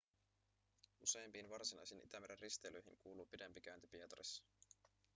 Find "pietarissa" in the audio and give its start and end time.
3.87-4.43